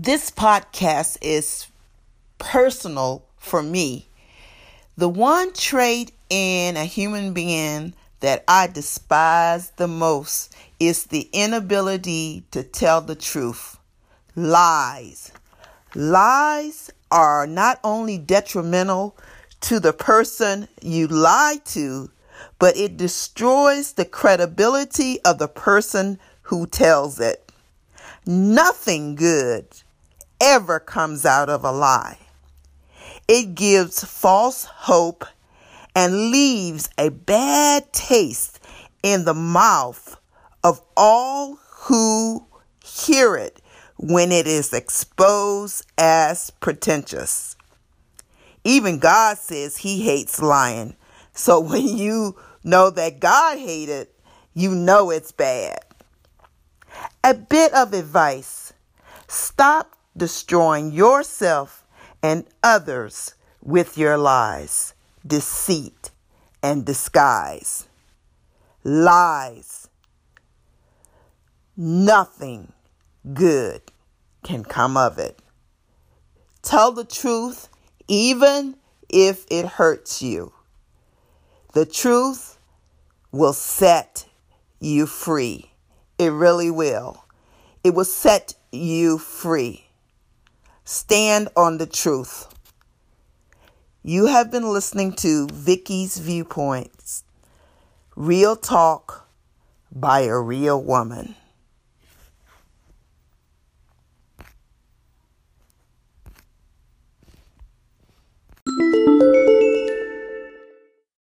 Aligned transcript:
This 0.00 0.30
podcast 0.30 1.18
is 1.22 1.66
personal 2.38 3.24
for 3.36 3.64
me. 3.64 4.06
The 4.96 5.08
one 5.08 5.52
trait 5.52 6.12
in 6.30 6.76
a 6.76 6.84
human 6.84 7.32
being 7.32 7.94
that 8.20 8.44
I 8.46 8.68
despise 8.68 9.70
the 9.70 9.88
most 9.88 10.54
is 10.78 11.06
the 11.06 11.28
inability 11.32 12.44
to 12.52 12.62
tell 12.62 13.00
the 13.00 13.16
truth. 13.16 13.76
Lies. 14.36 15.32
Lies 15.96 16.92
are 17.10 17.48
not 17.48 17.80
only 17.82 18.18
detrimental 18.18 19.16
to 19.62 19.80
the 19.80 19.92
person 19.92 20.68
you 20.80 21.08
lie 21.08 21.56
to, 21.72 22.08
but 22.60 22.76
it 22.76 22.96
destroys 22.96 23.94
the 23.94 24.04
credibility 24.04 25.20
of 25.24 25.38
the 25.38 25.48
person 25.48 26.20
who 26.42 26.68
tells 26.68 27.18
it. 27.18 27.50
Nothing 28.24 29.16
good 29.16 29.66
ever 30.40 30.80
comes 30.80 31.24
out 31.24 31.48
of 31.48 31.64
a 31.64 31.72
lie. 31.72 32.18
It 33.26 33.54
gives 33.54 34.04
false 34.04 34.64
hope 34.64 35.24
and 35.94 36.30
leaves 36.30 36.88
a 36.96 37.10
bad 37.10 37.92
taste 37.92 38.60
in 39.02 39.24
the 39.24 39.34
mouth 39.34 40.16
of 40.62 40.80
all 40.96 41.58
who 41.70 42.46
hear 42.84 43.36
it 43.36 43.60
when 43.96 44.32
it 44.32 44.46
is 44.46 44.72
exposed 44.72 45.84
as 45.98 46.50
pretentious. 46.50 47.56
Even 48.64 48.98
God 48.98 49.38
says 49.38 49.78
he 49.78 50.02
hates 50.02 50.40
lying. 50.40 50.96
So 51.32 51.60
when 51.70 51.86
you 51.86 52.36
know 52.64 52.90
that 52.90 53.20
God 53.20 53.58
hates 53.58 53.90
it, 53.90 54.14
you 54.54 54.74
know 54.74 55.10
it's 55.10 55.32
bad. 55.32 55.80
A 57.22 57.34
bit 57.34 57.72
of 57.74 57.92
advice 57.92 58.72
stop 59.28 59.97
destroying 60.18 60.92
yourself 60.92 61.86
and 62.22 62.44
others 62.62 63.34
with 63.62 63.96
your 63.96 64.18
lies, 64.18 64.94
deceit, 65.26 66.10
and 66.62 66.84
disguise. 66.84 67.86
Lies. 68.84 69.88
Nothing 71.76 72.72
good 73.32 73.82
can 74.42 74.64
come 74.64 74.96
of 74.96 75.18
it. 75.18 75.40
Tell 76.62 76.92
the 76.92 77.04
truth 77.04 77.68
even 78.08 78.76
if 79.08 79.46
it 79.50 79.66
hurts 79.66 80.22
you. 80.22 80.52
The 81.74 81.86
truth 81.86 82.58
will 83.30 83.52
set 83.52 84.26
you 84.80 85.06
free. 85.06 85.70
It 86.18 86.30
really 86.30 86.70
will. 86.70 87.24
It 87.84 87.94
will 87.94 88.04
set 88.04 88.54
you 88.72 89.18
free. 89.18 89.87
Stand 90.90 91.50
on 91.54 91.76
the 91.76 91.84
truth. 91.84 92.48
You 94.02 94.24
have 94.24 94.50
been 94.50 94.72
listening 94.72 95.12
to 95.16 95.46
Vicky's 95.52 96.16
Viewpoints. 96.16 97.24
Real 98.16 98.56
talk 98.56 99.28
by 99.92 100.20
a 100.20 100.38
real 100.38 100.82
woman. 100.82 101.34